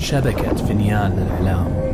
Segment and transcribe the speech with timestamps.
[0.00, 1.89] شبكة فنيان الإعلام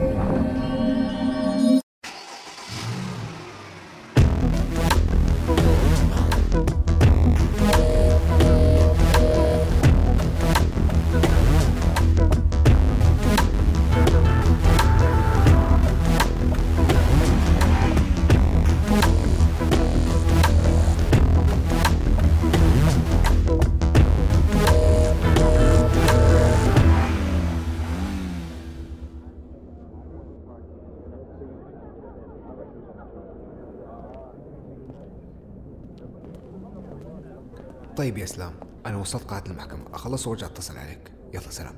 [38.86, 39.80] أنا وصلت قاعة المحكمة.
[39.94, 41.12] أخلص وأرجع أتصل عليك.
[41.34, 41.74] يلا سلام.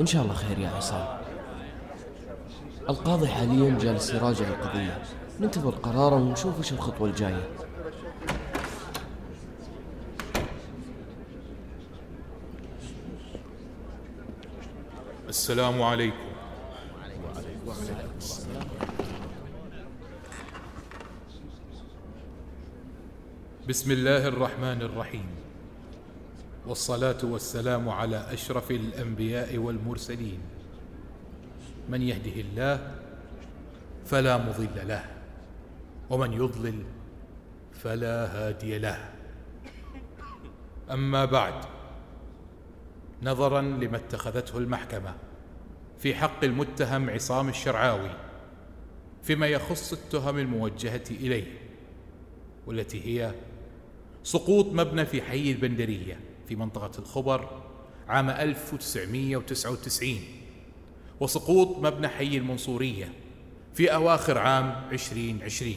[0.00, 1.18] إن شاء الله خير يا عصام.
[2.88, 5.02] القاضي حاليا جالس يراجع القضية.
[5.40, 7.48] ننتظر قراره ونشوف وش الخطوة الجاية.
[15.28, 16.27] السلام عليكم.
[23.68, 25.26] بسم الله الرحمن الرحيم.
[26.66, 30.40] والصلاة والسلام على أشرف الأنبياء والمرسلين.
[31.88, 32.94] من يهده الله
[34.06, 35.04] فلا مضل له
[36.10, 36.82] ومن يضلل
[37.72, 39.12] فلا هادي له.
[40.90, 41.54] أما بعد
[43.22, 45.14] نظرا لما اتخذته المحكمة
[45.98, 48.10] في حق المتهم عصام الشرعاوي
[49.22, 51.58] فيما يخص التهم الموجهة إليه
[52.66, 53.34] والتي هي
[54.28, 57.62] سقوط مبنى في حي البندرية في منطقة الخبر
[58.08, 60.16] عام 1999
[61.20, 63.12] وسقوط مبنى حي المنصورية
[63.74, 65.74] في أواخر عام 2020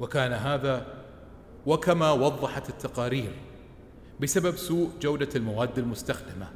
[0.00, 0.86] وكان هذا
[1.66, 3.32] وكما وضحت التقارير
[4.20, 6.48] بسبب سوء جودة المواد المستخدمة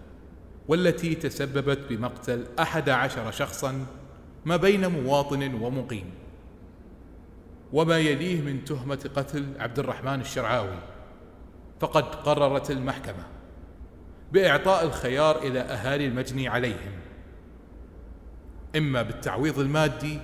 [0.68, 3.86] والتي تسببت بمقتل أحد عشر شخصا
[4.44, 6.25] ما بين مواطن ومقيم.
[7.72, 10.78] وما يليه من تهمة قتل عبد الرحمن الشرعاوي.
[11.80, 13.26] فقد قررت المحكمة
[14.32, 16.92] بإعطاء الخيار إلى أهالي المجني عليهم.
[18.76, 20.20] إما بالتعويض المادي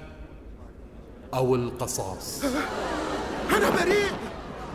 [1.34, 2.44] أو القصاص.
[3.56, 4.12] أنا بريء!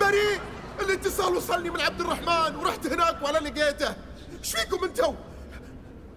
[0.01, 0.39] بريء!
[0.79, 3.95] الاتصال وصلني من عبد الرحمن ورحت هناك ولا لقيته.
[4.39, 5.13] إيش فيكم أنتو؟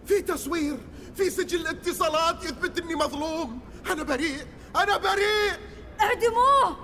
[0.06, 0.76] في تصوير
[1.16, 3.60] في سجل اتصالات يثبت إني مظلوم.
[3.90, 4.46] أنا بريء!
[4.76, 5.70] أنا بريء!
[6.02, 6.76] اعدموه!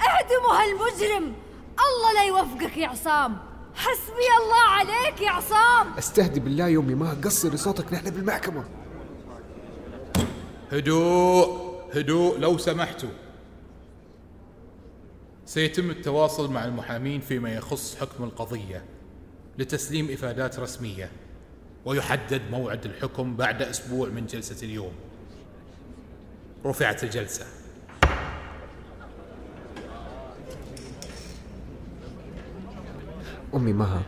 [0.00, 1.34] اعدموا هالمجرم!
[1.78, 3.38] الله لا يوفقك يا عصام!
[3.74, 5.92] حسبي الله عليك يا عصام!
[5.98, 8.64] استهدي بالله يومي ما قصري صوتك نحن بالمحكمة.
[10.72, 13.10] هدوء هدوء لو سمحتوا.
[15.46, 18.84] سيتم التواصل مع المحامين فيما يخص حكم القضية
[19.58, 21.10] لتسليم إفادات رسمية
[21.84, 24.92] ويحدد موعد الحكم بعد أسبوع من جلسة اليوم.
[26.66, 27.46] رفعت الجلسة.
[33.56, 34.02] أمي مها.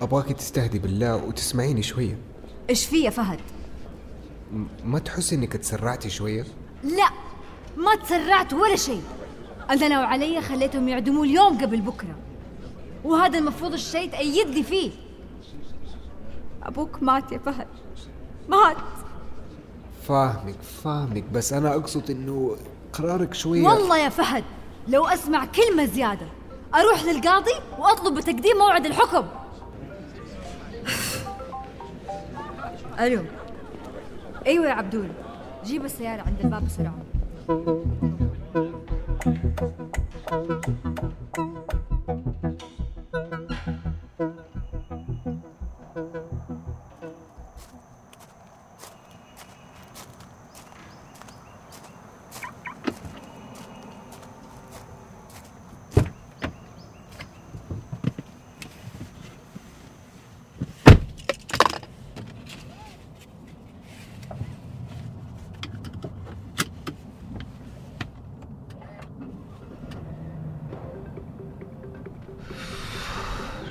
[0.00, 2.18] ابغاك تستهدي بالله وتسمعيني شوية.
[2.70, 3.40] إيش في يا فهد
[4.84, 6.44] ما تحسي إنك تسرعتي شوية؟
[6.84, 7.10] لا
[7.76, 9.02] ما تسرعت ولا شيء.
[9.70, 12.16] أنا لو علي خليتهم يعدموه اليوم قبل بكرة.
[13.04, 14.90] وهذا المفروض الشيء تأيد لي فيه.
[16.62, 17.66] أبوك مات يا فهد.
[18.48, 18.76] مات.
[20.08, 21.24] فاهمك فاهمك.
[21.32, 22.56] بس أنا أقصد إنه
[22.92, 23.62] قرارك شوية.
[23.62, 24.44] والله يا فهد
[24.88, 26.26] لو أسمع كلمة زيادة
[26.76, 29.26] أروح للقاضي وأطلب بتقديم موعد الحكم.
[33.00, 33.22] ألو.
[34.46, 35.08] أيوه يا عبدول.
[35.64, 36.94] جيب السيارة عند الباب بسرعة.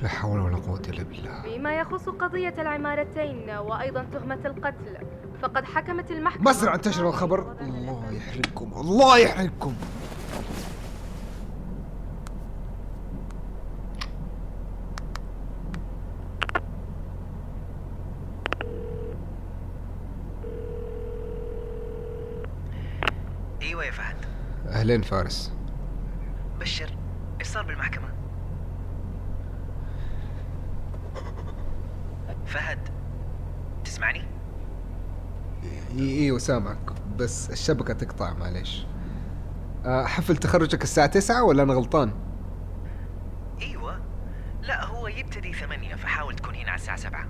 [0.06, 1.42] لا حول ولا قوة إلا بالله.
[1.42, 4.98] فيما يخص قضية العمارتين وأيضا تهمة القتل
[5.42, 9.76] فقد حكمت المحكمة مسرع انتشر الخبر؟ الله يحرقكم الله يحرقكم.
[23.62, 24.16] إيوه يا فهد.
[24.68, 25.54] أهلين فارس
[26.60, 26.90] بشر
[27.40, 28.06] إيش صار بالمحكمة؟
[32.46, 32.80] فهد
[33.86, 34.24] تسمعني؟
[35.96, 36.92] اي اي وسامعك.
[37.18, 38.86] بس الشبكة تقطع معليش.
[39.86, 42.12] آه، حفل تخرجك الساعة تسعة ولا أنا غلطان؟
[43.62, 44.00] أيوه.
[44.62, 47.28] لا هو يبتدي ثمانية فحاول تكون هنا على الساعة سبعة.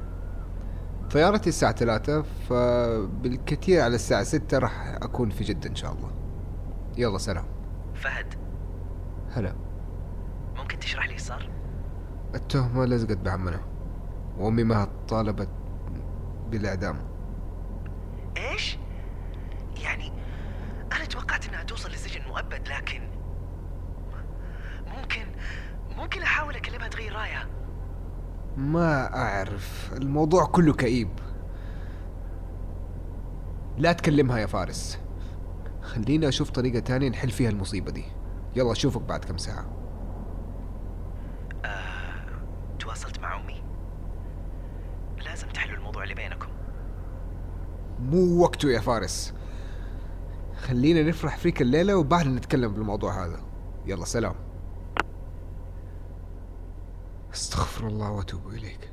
[1.11, 6.11] طيارتي الساعة ثلاثة فبالكثير على الساعة ستة راح أكون في جدة إن شاء الله.
[6.97, 7.45] يلا سلام.
[7.95, 8.33] فهد.
[9.31, 9.55] هلا.
[10.57, 11.49] ممكن تشرح لي صار؟
[12.35, 13.59] التهمة لزقت بعمنا.
[14.37, 15.49] وأمي ما طالبت
[16.51, 16.97] بالإعدام
[18.37, 18.77] إيش؟
[19.83, 20.11] يعني
[20.91, 23.01] أنا توقعت انها توصل لسجن مؤبد لكن
[24.87, 25.25] ممكن
[25.97, 27.47] ممكن أحاول أكلمها تغير رأيها.
[28.57, 29.93] ما أعرف.
[29.93, 31.09] الموضوع كله كئيب.
[33.77, 34.99] لا تكلمها يا فارس.
[35.81, 38.05] خلينا أشوف طريقة تانية نحل فيها المصيبة دي.
[38.55, 39.65] يلا أشوفك بعد كم ساعة.
[42.79, 43.63] تواصلت مع أمي.
[45.25, 46.49] لازم تحلوا الموضوع اللي بينكم.
[47.99, 49.33] مو وقته يا فارس.
[50.65, 53.39] خلينا نفرح فيك الليلة وبعدين نتكلم بالموضوع هذا.
[53.85, 54.35] يلا سلام.
[57.33, 58.91] استغفر الله وأتوب إليك.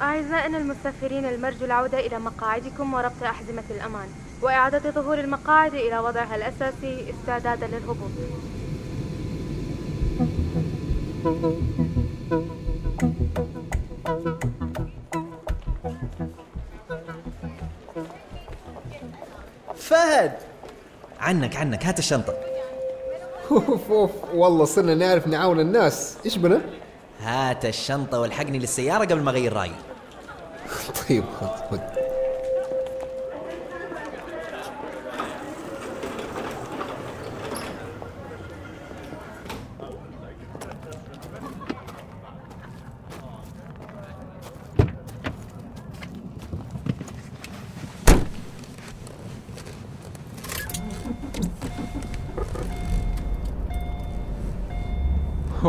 [0.00, 4.08] أعزائنا المسافرين المرجو العودة إلى مقاعدكم وربط أحزمة الأمان.
[4.42, 8.10] وإعادة ظهور المقاعد إلى وضعها الأساسي استعدادا للهبوط.
[19.76, 20.32] فهد!
[21.20, 22.34] عنك عنك هات الشنطة.
[23.50, 24.10] أوف أوف.
[24.34, 26.16] والله صرنا نعرف نعاون الناس.
[26.24, 26.60] إيش بنا؟
[27.20, 29.74] هات الشنطة والحقني للسيارة قبل ما أغير رأيي.
[31.08, 31.48] طيب خذ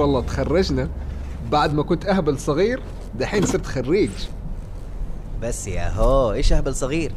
[0.05, 0.89] والله تخرجنا
[1.51, 2.81] بعد ما كنت أهبل صغير
[3.19, 4.09] دحين صرت خريج.
[5.41, 7.11] بس يا هو إيش أهبل صغير؟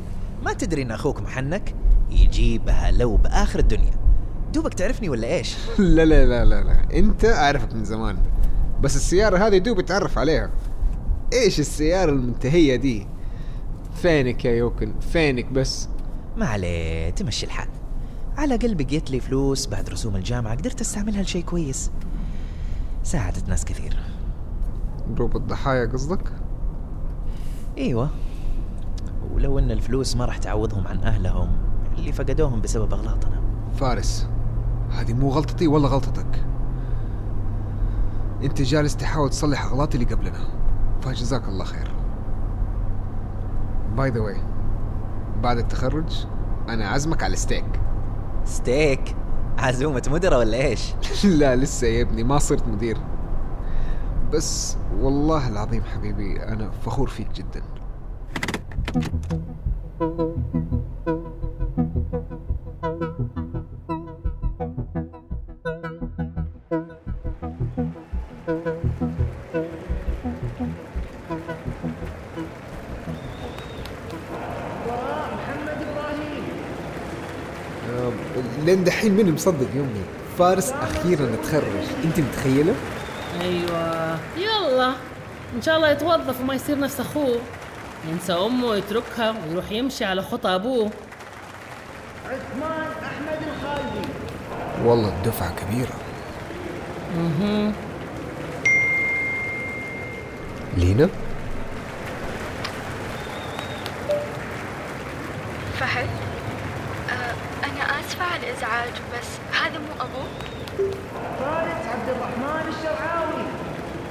[0.44, 1.74] ما تدري إن أخوك محنك؟
[2.10, 3.92] يجيبها لو بآخر الدنيا.
[4.54, 6.98] دوبك تعرفني ولا إيش؟ لا لا لا لا لا.
[6.98, 8.18] أنت أعرفك من زمان.
[8.80, 10.50] بس السيارة هذه دوب اتعرف عليها.
[11.32, 13.06] إيش السيارة المنتهية دي؟
[14.02, 15.88] فينك يا يوكن؟ فينك بس؟
[16.36, 17.68] ما عليه تمشي الحال.
[18.36, 21.90] على الأقل بقيت لي فلوس بعد رسوم الجامعة قدرت أستعملها لشيء كويس.
[23.08, 23.98] ساعدت ناس كثير.
[25.14, 26.32] جروب الضحايا قصدك؟
[27.78, 28.08] إيوه.
[29.32, 31.52] ولو إن الفلوس ما راح تعوضهم عن أهلهم
[31.98, 33.40] اللي فقدوهم بسبب أغلاطنا.
[33.74, 34.28] فارس
[34.90, 36.44] هذه مو غلطتي ولا غلطتك.
[38.42, 40.40] أنت جالس تحاول تصلح أغلاطي اللي قبلنا.
[41.02, 41.90] فجزاك الله خير.
[43.96, 44.42] by the way
[45.42, 46.26] بعد التخرج
[46.68, 47.80] أنا عازمك على ستيك.
[48.44, 49.16] ستيك؟
[49.58, 52.98] عزومة مدراء ولا إيش؟ لا لسه يا ابني ما صرت مدير
[54.32, 57.62] بس والله العظيم حبيبي أنا فخور فيك جدا
[78.68, 80.02] لين دحين مين مصدق يومي
[80.38, 82.74] فارس أخيرا تخرج أنت متخيلة؟
[83.40, 84.18] أيوه.
[84.36, 84.92] يلا.
[85.56, 87.38] إن شاء الله يتوظف وما يصير نفس أخوه.
[88.08, 90.90] ينسى أمه ويتركها ويروح يمشي على خطى أبوه.
[94.84, 95.92] والله الدفعة كبيرة.
[97.16, 97.72] أها
[100.76, 101.08] لينا
[105.80, 106.06] فهد
[107.10, 107.34] آه
[107.64, 108.24] أنا آسفة
[108.88, 110.28] الإزعاج بس هذا مو أبوك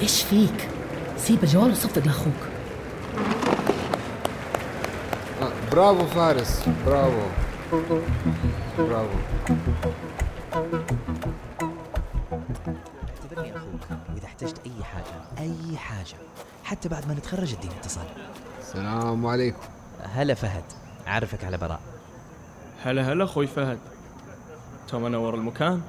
[0.01, 0.69] إيش فيك؟
[1.17, 2.33] سيب الجوال وصفق لأخوك.
[5.41, 7.21] آه برافو فارس برافو.
[8.77, 9.17] برافو.
[13.09, 13.81] اعتبرني أخوك
[14.13, 16.17] واذا احتجت أي حاجة أي حاجة
[16.63, 18.05] حتى بعد ما نتخرج اديني اتصال.
[18.61, 19.61] السلام عليكم.
[20.15, 20.63] هلا فهد
[21.07, 21.79] اعرفك على براء.
[22.83, 23.79] هلا هلا أخوي فهد.
[24.87, 25.81] تو منور المكان.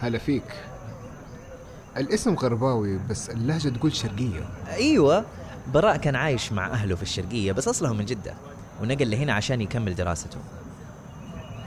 [0.00, 0.64] هلا فيك.
[1.96, 4.48] الاسم غرباوي بس اللهجة تقول شرقية.
[4.68, 5.24] أيوه
[5.74, 8.34] براء كان عايش مع أهله في الشرقية بس أصله من جدة
[8.82, 10.38] ونقل لهنا عشان يكمل دراسته.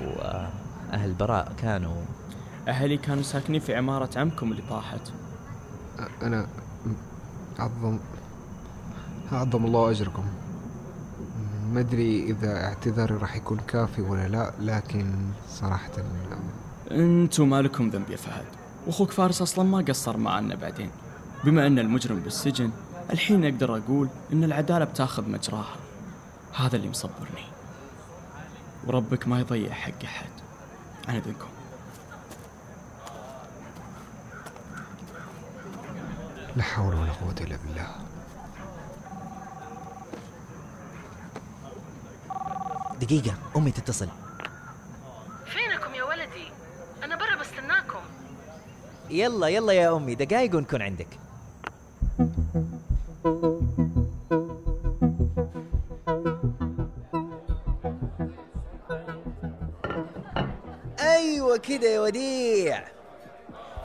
[0.01, 2.01] وأهل براء كانوا
[2.68, 5.12] أهلي كانوا ساكنين في عمارة عمكم اللي طاحت.
[6.22, 6.48] أنا
[7.60, 8.00] عظم
[9.32, 10.25] عظم الله أجركم.
[11.71, 15.15] ما أدري إذا اعتذاري راح يكون كافي ولا لا لكن
[15.49, 15.91] صراحة
[16.91, 18.45] أنتم ما لكم ذنب يا فهد.
[18.87, 20.91] واخوك فارس أصلا ما قصر معنا بعدين.
[21.43, 22.71] بما أن المجرم بالسجن
[23.09, 25.75] الحين أقدر أقول أن العدالة بتاخذ مجراها.
[26.55, 27.45] هذا اللي مصبرني.
[28.87, 30.29] وربك ما يضيع حق أحد.
[31.07, 31.47] عن أذنكم.
[36.55, 38.00] لا حول ولا قوة إلا بالله.
[43.01, 44.08] دقيقة أمي تتصل.
[45.46, 46.51] فينكم يا ولدي؟
[47.03, 48.00] أنا برا بستناكم.
[49.10, 51.08] يلا يلا يا أمي دقايق ونكون عندك.
[61.00, 62.88] أيوه كده يا وديع.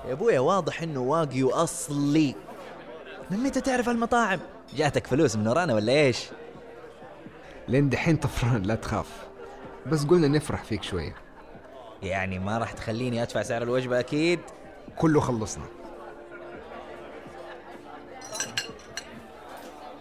[0.06, 2.34] يا أبويا واضح إنه واقيو أصلي.
[3.30, 4.40] من متى تعرف المطاعم
[4.74, 6.26] جاتك فلوس من ورانا ولا إيش؟
[7.68, 9.26] لين دحين طفران لا تخاف.
[9.86, 11.14] بس قلنا نفرح فيك شوية.
[12.02, 14.40] يعني ما راح تخليني أدفع سعر الوجبة أكيد؟
[14.96, 15.64] كله خلصنا.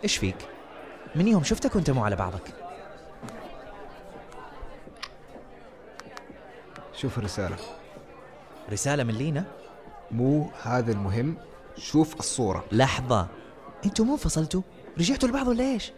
[0.03, 0.35] إيش فيك؟
[1.15, 2.41] من يوم شفتك وأنت مو على بعضك.
[6.93, 7.55] شوف الرسالة.
[8.71, 9.43] رسالة من لينا؟
[10.11, 11.37] مو هذا المهم.
[11.77, 12.65] شوف الصورة.
[12.71, 13.27] لحظة.
[13.85, 14.61] أنتوا مو انفصلتوا؟
[14.99, 15.91] رجعتوا لبعض ولا إيش؟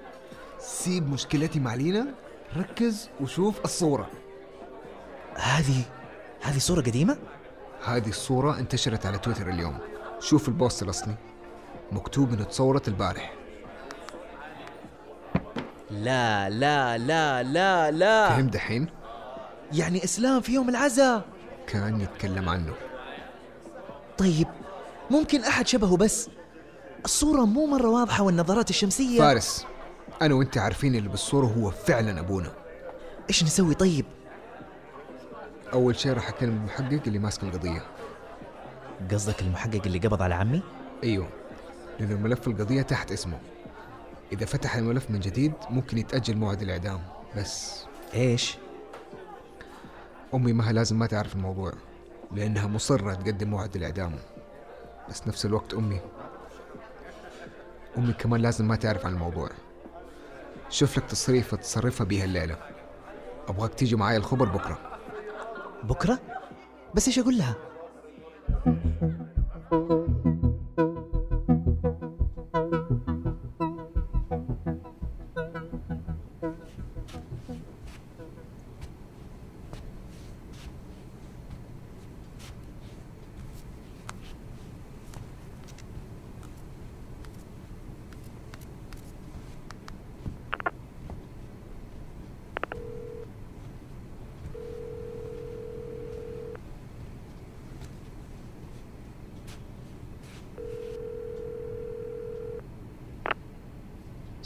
[0.60, 2.08] سيب مشكلتي مع لينا
[2.58, 4.10] ركز وشوف الصورة.
[5.36, 5.82] هذه
[6.42, 7.18] هذه صورة قديمة؟
[7.86, 9.78] هذه الصورة انتشرت على تويتر اليوم.
[10.20, 11.16] شوف البوست الأصلي.
[11.92, 13.34] مكتوب إنه تصورت البارح.
[15.92, 18.30] لا لا لا لا لا.
[18.30, 18.88] فهم دحين؟
[19.74, 21.26] يعني إسلام في يوم العزاء.
[21.68, 22.74] كان يتكلم عنه.
[24.18, 24.48] طيب
[25.12, 26.30] ممكن أحد شبهه بس؟
[27.06, 29.20] الصورة مو مرة واضحة والنظارات الشمسية.
[29.20, 29.66] فارس.
[30.22, 32.54] أنا وأنت عارفين اللي بالصورة هو فعلا أبونا.
[33.30, 34.06] إيش نسوي طيب؟
[35.74, 37.84] أول شيء راح أكلم المحقق اللي ماسك القضية.
[39.12, 40.62] قصدك المحقق اللي قبض على عمي؟
[41.04, 41.28] أيوه
[42.00, 43.40] لأنه ملف القضية تحت اسمه.
[44.32, 47.00] إذا فتح الملف من جديد ممكن يتأجل موعد الإعدام
[47.38, 47.84] بس
[48.14, 48.58] إيش؟
[50.34, 51.74] أمي مها لازم ما تعرف الموضوع
[52.32, 54.16] لأنها مصرة تقدم موعد الإعدام.
[55.10, 56.00] بس نفس الوقت أمي.
[57.98, 59.50] أمي كمان لازم ما تعرف عن الموضوع.
[60.70, 62.58] شوف لك تصريفة تصرفها بيها الليلة.
[63.48, 64.80] أبغاك تيجي معايا الخبر بكرة.
[65.84, 66.20] بكرة؟
[66.96, 67.56] بس إيش أقول لها؟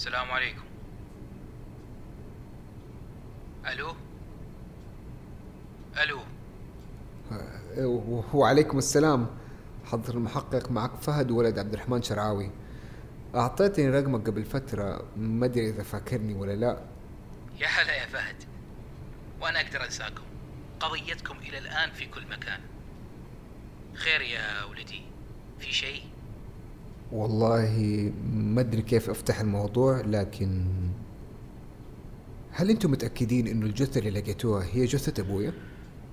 [0.02, 0.64] السلام عليكم.
[3.72, 3.96] ألو؟
[6.04, 6.22] ألو؟
[8.34, 9.28] وعليكم السلام.
[9.86, 12.52] حضر المحقق معك فهد ولد عبد الرحمن شرعاوي.
[13.36, 16.82] أعطيتني رقمك قبل فترة ما أدري إذا فاكرني ولا لا.
[17.60, 18.36] يا هلا يا فهد.
[19.42, 20.24] وأنا أقدر أنساكم.
[20.80, 22.60] قضيتكم إلى الآن في كل مكان.
[23.94, 25.02] خير يا ولدي.
[25.60, 26.04] في شيء؟
[27.12, 30.66] والله ما أدري كيف أفتح الموضوع لكن
[32.52, 35.54] هل أنتم متأكدين إنه الجثة اللي لقيتوها هي جثة أبويا؟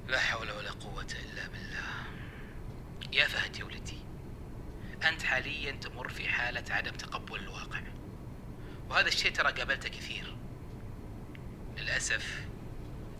[0.08, 1.88] لا حول ولا قوة إلا بالله.
[3.12, 3.98] يا فهد يا ولدي
[5.08, 7.80] أنت حاليا تمر في حالة عدم تقبل الواقع
[8.90, 10.36] وهذا الشيء ترى قابلته كثير.
[11.78, 12.46] للأسف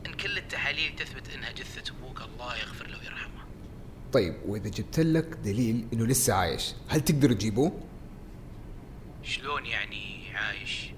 [0.06, 3.48] إن كل التحاليل تثبت إنها جثة أبوك الله يغفر له ويرحمه.
[4.12, 7.72] طيب وإذا جبت لك دليل إنه لسه عايش هل تقدر تجيبوه؟
[9.22, 10.90] شلون يعني عايش؟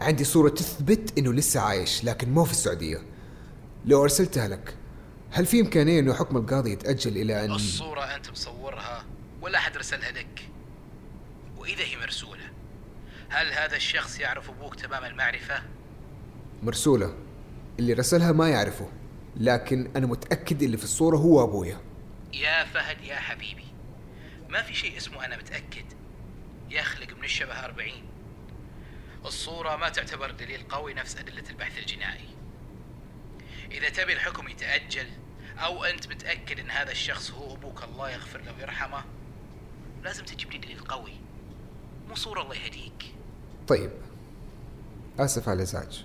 [0.00, 3.02] عندي صورة تثبت إنه لسه عايش لكن مو في السعودية.
[3.86, 4.76] لو أرسلتها لك
[5.30, 9.04] هل في إمكانية إنه حكم القاضي يتأجل إلى أن الصورة أنت مصورها
[9.42, 10.48] ولا أحد رسلها لك؟
[11.58, 12.42] وإذا هي مرسولة
[13.28, 15.62] هل هذا الشخص يعرف أبوك تمام المعرفة؟
[16.62, 17.14] مرسولة.
[17.78, 18.88] اللي رسلها ما يعرفه
[19.36, 21.80] لكن أنا متأكد اللي في الصورة هو أبويا.
[22.32, 23.66] يا فهد يا حبيبي.
[24.48, 25.86] ما في شيء اسمه أنا متأكد.
[26.70, 28.04] يخلق من الشبه أربعين.
[29.24, 32.28] الصورة ما تعتبر دليل قوي نفس أدلة البحث الجنائي.
[33.70, 35.06] إذا تبي الحكم يتأجل
[35.58, 39.04] أو أنت متأكد أن هذا الشخص هو أبوك الله يغفر له ويرحمه
[40.02, 41.12] لازم تجيب لي دليل قوي
[42.08, 43.14] مو صورة الله يهديك.
[43.68, 43.90] طيب
[45.18, 46.04] آسف على الإزعاج.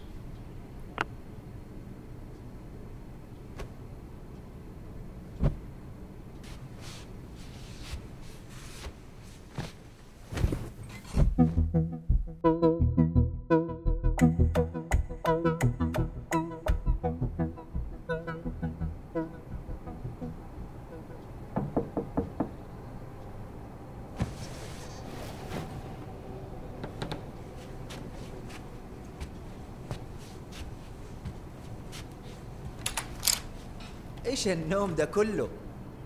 [34.48, 35.50] إيش النوم ده كله؟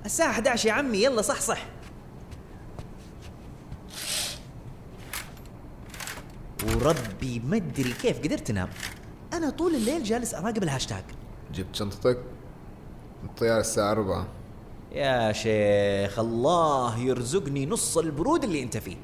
[0.06, 1.66] الساعة 11 يا عمي يلا صحصح.
[6.64, 8.70] وربي ما ادري كيف قدرت انام
[9.34, 11.04] أنا طول الليل جالس أراقب الهاشتاج.
[11.54, 12.20] جبت شنطتك؟
[13.24, 14.28] الطيارة الساعة أربعة
[14.92, 18.98] يا شيخ الله يرزقني نص البرود اللي أنت فيه.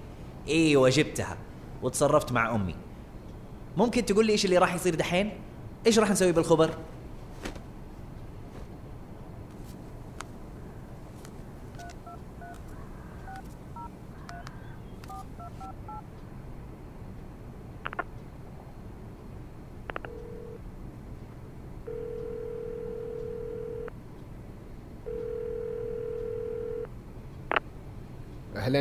[0.47, 1.37] أيوه جبتها
[1.81, 2.75] وتصرفت مع أمي.
[3.77, 5.31] ممكن تقول لي إيش اللي راح يصير دحين؟
[5.87, 6.77] إيش راح نسوي بالخبر؟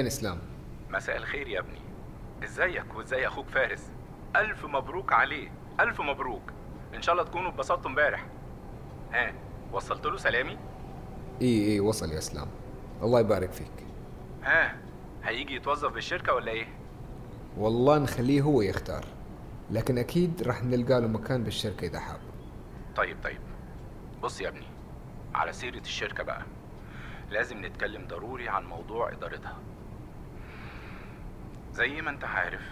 [0.02, 0.38] أهلين إسلام
[0.90, 1.80] مساء الخير يا ابني.
[2.44, 3.90] ازيك وازاي أخوك فارس؟
[4.36, 5.52] ألف مبروك عليه.
[5.80, 6.42] ألف مبروك.
[6.94, 8.26] إن شاء الله تكونوا اتبسطتوا امبارح.
[9.12, 9.32] ها
[9.72, 10.58] وصلت له سلامي؟
[11.42, 12.48] إي إي وصل يا إسلام.
[13.02, 13.86] الله يبارك فيك.
[14.42, 14.76] ها
[15.24, 16.66] هيجي يتوظف بالشركة ولا إيه؟
[17.56, 19.04] والله نخليه هو يختار.
[19.70, 22.20] لكن أكيد راح نلقى له مكان بالشركة إذا حاب.
[22.96, 23.40] طيب طيب.
[24.22, 24.66] بص يا ابني
[25.34, 26.42] على سيرة الشركة بقى.
[27.30, 29.56] لازم نتكلم ضروري عن موضوع إدارتها.
[31.72, 32.62] زي ما انت عارف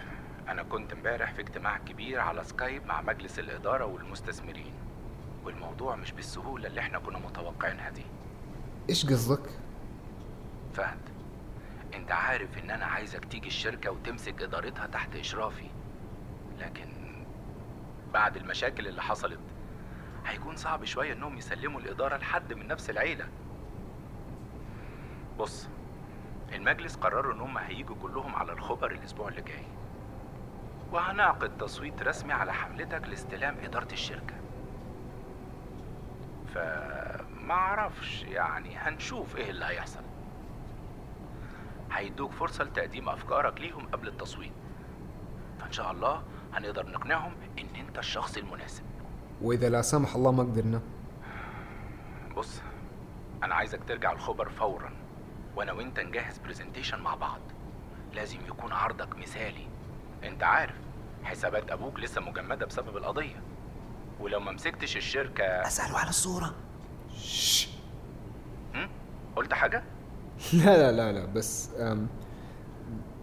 [0.47, 4.73] أنا كنت امبارح في اجتماع كبير على سكايب مع مجلس الإدارة والمستثمرين
[5.45, 8.03] والموضوع مش بالسهولة اللي إحنا كنا متوقعينها دي
[8.89, 9.49] إيش قصدك؟
[10.73, 10.99] فهد
[11.93, 15.67] انت عارف إن أنا عايزك تيجي الشركة وتمسك إدارتها تحت إشرافي
[16.59, 16.87] لكن
[18.13, 19.39] بعد المشاكل اللي حصلت
[20.25, 23.27] هيكون صعب شوية إنهم يسلموا الإدارة لحد من نفس العيلة
[25.39, 25.67] بص
[26.53, 29.65] المجلس قرروا إنهم هيجوا كلهم على الخبر الأسبوع اللي جاي.
[30.91, 34.35] وهنعقد تصويت رسمي على حملتك لاستلام إدارة الشركة.
[36.53, 40.01] فما أعرفش يعني هنشوف إيه اللي هيحصل.
[41.91, 44.51] هيدوك فرصة لتقديم أفكارك ليهم قبل التصويت.
[45.59, 48.83] فإن شاء الله هنقدر نقنعهم إن أنت الشخص المناسب.
[49.41, 50.81] وإذا لا سمح الله ما قدرنا.
[52.35, 52.61] بص
[53.43, 55.00] أنا عايزك ترجع الخبر فورا.
[55.55, 57.39] وأنا وأنت نجهز presentation مع بعض.
[58.13, 59.67] لازم يكون عرضك مثالي.
[60.23, 60.75] أنت عارف
[61.23, 63.41] حسابات أبوك لسه مجمدة بسبب القضية.
[64.19, 66.55] ولو ما مسكتش الشركة أسأله على الصورة.
[68.75, 68.89] هم؟
[69.35, 69.83] قلت حاجة؟
[70.53, 72.07] لا لا لا لا بس أم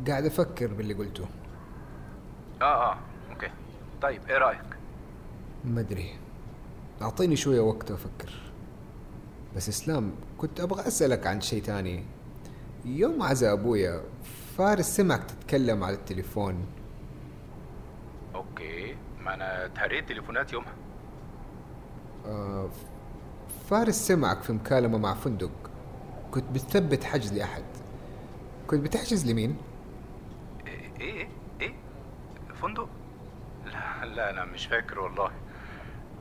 [0.08, 1.26] قاعد أفكر باللي قلته.
[2.62, 2.98] آه آه
[3.30, 3.50] okay.
[4.02, 4.78] طيب إيه رأيك؟
[5.64, 6.18] ما أدري.
[7.02, 8.32] أعطيني شوية وقت أفكر.
[9.56, 12.04] بس إسلام كنت أبغى أسألك عن شيء تاني
[12.84, 14.02] يوم عزا أبويا
[14.56, 16.66] فارس سمعك تتكلم على التليفون.
[18.34, 18.96] أوكي.
[19.20, 20.74] ما أنا اتهريت تليفونات يومها.
[22.26, 22.68] آه
[23.70, 25.50] فارس سمعك في مكالمة مع فندق.
[26.30, 27.64] كنت بتثبت حجز لأحد.
[28.66, 29.56] كنت بتحجز لمين؟
[30.66, 31.28] إيه إيه
[31.60, 31.74] إيه؟
[32.62, 32.88] فندق؟
[33.66, 35.30] لا لا أنا مش فاكر والله.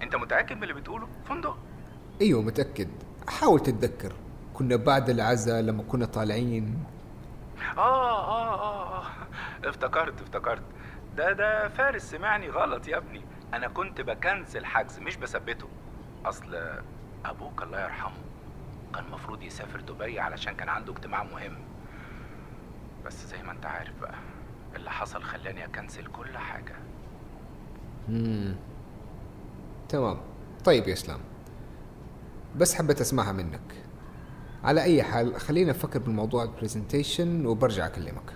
[0.02, 1.58] أنت متأكد من اللي بتقوله؟ فندق؟
[2.22, 2.90] أيوه متأكد.
[3.28, 4.14] حاول تتذكر.
[4.58, 6.84] كنا بعد العزا لما كنا طالعين.
[7.78, 9.06] آه آه آه آه.
[9.64, 10.62] افتكرت افتكرت.
[11.18, 13.22] ده ده فارس سمعني غلط يا ابني.
[13.54, 15.68] أنا كنت بكنسل حجز مش بثبته.
[16.26, 16.60] أصل
[17.26, 18.18] أبوك الله يرحمه
[18.94, 21.58] كان المفروض يسافر دبي علشان كان عنده اجتماع مهم.
[23.06, 24.16] بس زي ما أنت عارف بقى
[24.76, 26.76] اللي حصل خلاني أكنسل كل حاجة.
[28.10, 28.56] مم.
[29.90, 30.18] تمام.
[30.66, 31.20] طيب يا إسلام
[32.56, 33.87] بس حبيت أسمعها منك.
[34.68, 38.34] على أي حال خلينا نفكر بالموضوع البرزنتيشن وبرجع أكلمك.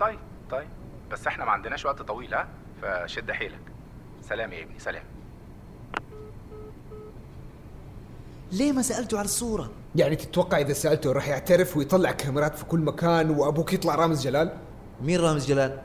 [0.00, 0.18] طيب
[0.50, 0.68] طيب.
[1.10, 2.48] بس إحنا ما عندناش وقت طويل ها؟
[2.82, 3.60] فشد حيلك.
[4.28, 5.02] سلام يا ابني سلام.
[8.52, 12.80] ليه ما سألته على الصورة؟ يعني تتوقع إذا سألته راح يعترف ويطلع كاميرات في كل
[12.80, 14.56] مكان وأبوك يطلع رامز جلال؟
[15.02, 15.82] مين رامز جلال؟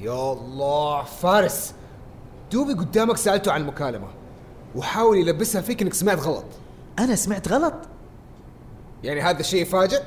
[0.00, 1.74] يا الله فارس.
[2.52, 4.08] دوبي قدامك سألته عن المكالمه
[4.74, 6.46] وحاول يلبسها فيك إنك سمعت غلط.
[6.98, 7.74] أنا سمعت غلط؟
[9.04, 10.02] يعني هذا الشيء يفاجئ؟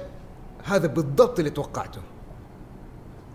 [0.63, 2.01] هذا بالضبط اللي توقعته.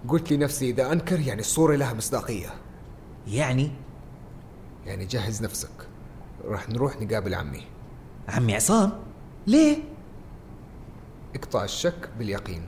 [0.09, 2.49] قلت لنفسي إذا أنكر يعني الصورة لها مصداقية.
[3.27, 3.71] يعني؟
[4.87, 5.89] يعني جهز نفسك.
[6.45, 7.63] راح نروح نقابل عمي.
[8.29, 8.93] عمي عصام؟
[9.47, 9.79] ليه؟
[11.35, 12.67] اقطع الشك باليقين.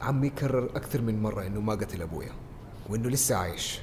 [0.00, 2.32] عمي كرر أكثر من مرة إنه ما قتل أبويا
[2.90, 3.80] وإنه لسه عايش.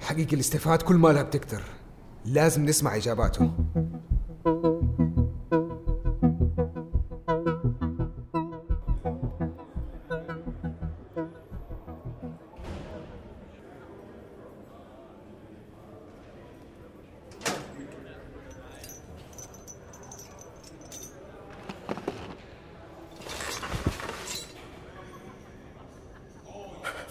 [0.00, 1.62] حقيقة الاستفهاد كل ما لها بتكتر.
[2.24, 3.50] لازم نسمع إجاباته.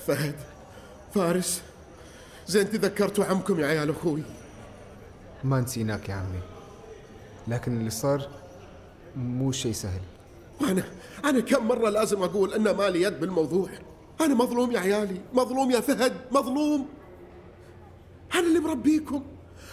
[0.08, 0.36] فهد
[1.16, 1.62] فارس
[2.48, 4.24] زين تذكرتوا عمكم يا عيال أخوي.
[5.44, 6.42] ما نسيناك يا عمي
[7.48, 8.28] لكن اللي صار
[9.16, 10.02] مو شيء سهل.
[10.62, 10.84] وأنا
[11.26, 13.70] أنا كم مرة لازم أقول إن مالي يد بالموضوع.
[14.22, 16.88] أنا مظلوم يا عيالي مظلوم يا فهد مظلوم.
[18.36, 19.24] أنا اللي مربيكم.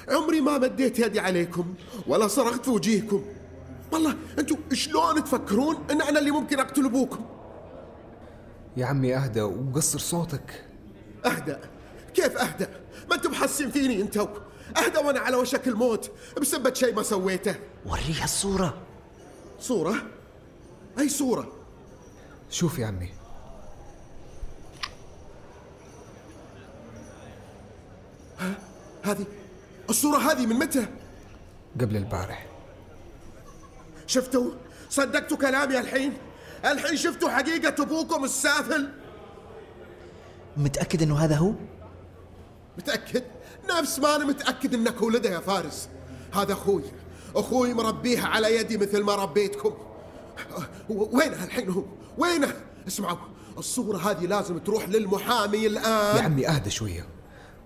[0.09, 1.75] عمري ما مديت يدي عليكم
[2.07, 3.25] ولا صرخت في وجيهكم.
[3.93, 7.25] والله أنتم شلون تفكرون إن أنا اللي ممكن أقتل أبوكم؟
[8.77, 10.65] يا عمي اهدى وقصر صوتك.
[11.27, 11.57] اهدى
[12.15, 12.67] كيف اهدى
[13.11, 14.29] ما أنتم حاسين فيني انتو
[14.77, 17.55] اهدى وأنا على وشك الموت بسبب شيء ما سويته.
[17.87, 18.79] وريها الصورة.
[19.61, 19.95] صورة؟
[20.99, 21.53] أي صورة؟
[22.51, 23.11] شوف يا عمي.
[28.39, 28.55] ها؟
[29.03, 29.27] هذه؟
[29.91, 30.87] الصورة هذه من متى؟
[31.81, 32.47] قبل البارح.
[34.07, 34.51] شفتوا؟
[34.91, 36.13] صدقتوا كلامي الحين.
[36.65, 38.89] الحين شفتوا حقيقة أبوكم السافل
[40.57, 41.53] متأكد أنه هذا هو؟
[42.79, 43.23] متأكد؟
[43.71, 45.89] نفس ما أنا متأكد أنك ولده يا فارس
[46.35, 46.83] هذا أخوي
[47.37, 49.75] أخوي مربيه على يدي مثل ما ربيتكم
[50.89, 51.85] وينه الحين هو؟
[52.19, 52.55] وينه؟
[52.89, 53.19] اسمعوا
[53.59, 57.07] الصورة هذه لازم تروح للمحامي الآن يا عمي أهدى شوية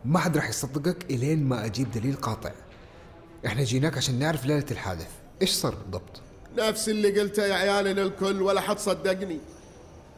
[0.05, 2.53] ما حد راح يصدقك إلين ما أجيب دليل قاطع
[3.47, 5.09] إحنا جيناك عشان نعرف ليلة الحادث
[5.43, 6.21] إيش صار بالضبط؟
[6.57, 9.41] نفس اللي قلته يا عيالي للكل ولا حد صدقني.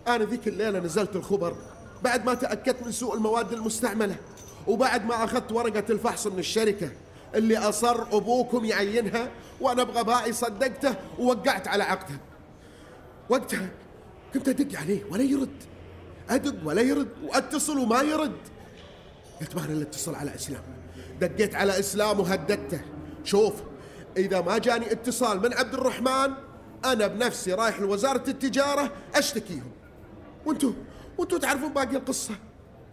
[0.08, 1.56] أنا ذيك الليلة نزلت الخبر.
[2.02, 4.16] بعد ما تأكدت من سوء المواد المستعملة
[4.66, 6.90] وبعد ما أخذت ورقة الفحص من الشركة
[7.34, 12.20] اللي أصر أبوكم يعينها وأنا بغبائي صدقته ووقعت على عقده
[13.28, 13.68] وقتها
[14.34, 15.62] كنت أدق عليه ولا يرد.
[16.30, 18.36] أدق ولا يرد وأتصل وما يرد.
[19.40, 20.62] قلت ما أنا اللي أتصل على إسلام.
[21.20, 22.80] دقيت على إسلام وهددته.
[23.24, 23.54] شوف
[24.16, 26.34] إذا ما جاني اتصال من عبد الرحمن
[26.84, 29.70] أنا بنفسي رايح لوزارة التجارة أشتكيهم.
[30.46, 30.72] وأنتو
[31.18, 32.34] وأنتو تعرفون باقي القصة؟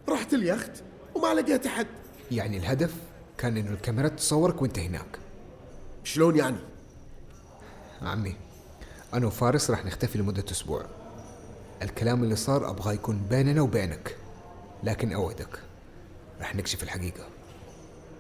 [0.09, 0.71] رحت اليخت
[1.15, 1.87] وما لقيت أحد.
[2.31, 2.93] يعني الهدف
[3.37, 5.19] كان إنه الكاميرات تصورك وأنت هناك.
[6.03, 6.57] شلون يعني؟
[8.01, 8.35] عمي
[9.13, 10.85] أنا وفارس راح نختفي لمدة أسبوع.
[11.81, 14.17] الكلام اللي صار أبغى يكون بيننا وبينك
[14.83, 15.59] لكن أوعدك
[16.39, 17.27] راح نكشف الحقيقة.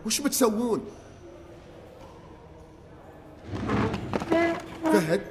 [0.05, 0.85] وش بتسوون؟
[4.93, 5.21] فهد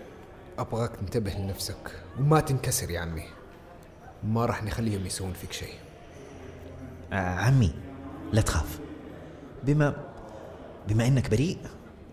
[0.58, 3.24] أبغاك تنتبه لنفسك وما تنكسر يا عمي.
[4.24, 5.74] ما راح نخليهم يسوون فيك شيء.
[7.12, 7.74] آه عمي
[8.32, 8.78] لا تخاف.
[9.64, 9.96] بما
[10.88, 11.58] بما إنك بريء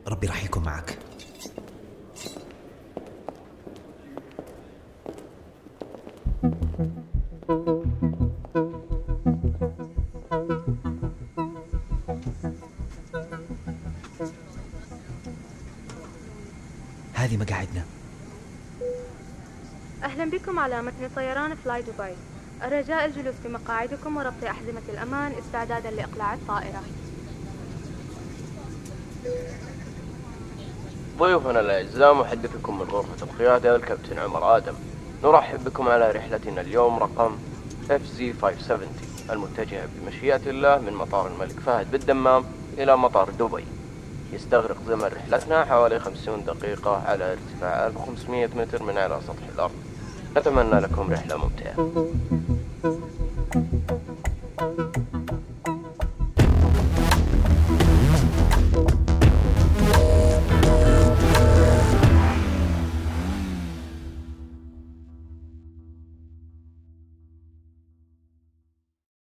[0.08, 0.98] ربي راح يكون معك.
[20.74, 22.16] على متن طيران فلاي دبي.
[22.64, 26.82] الرجاء الجلوس في مقاعدكم وربط أحزمة الأمان استعدادا لإقلاع الطائرة.
[31.20, 34.74] ضيوفنا الأعزاء محدثكم من غرفة القيادة الكابتن عمر آدم.
[35.24, 37.38] نرحب بكم على رحلتنا اليوم رقم
[37.90, 42.46] FZ570 المتجهة بمشيئة الله من مطار الملك فهد بالدمام
[42.78, 43.66] إلى مطار دبي.
[44.34, 49.88] يستغرق زمن رحلتنا حوالي 50 دقيقة على ارتفاع 1500 متر من على سطح الأرض.
[50.38, 51.76] نتمنى لكم رحلة ممتعة.